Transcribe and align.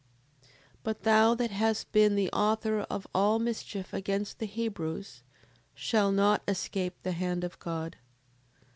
7:31. 0.41 0.47
But 0.81 1.03
thou 1.03 1.35
that 1.35 1.51
hast 1.51 1.91
been 1.91 2.15
the 2.15 2.31
author 2.31 2.79
of 2.79 3.05
all 3.13 3.37
mischief 3.37 3.93
against 3.93 4.39
the 4.39 4.47
Hebrews, 4.47 5.21
shalt 5.75 6.15
not 6.15 6.41
escape 6.47 6.95
the 7.03 7.11
hand 7.11 7.43
of 7.43 7.59
God. 7.59 7.97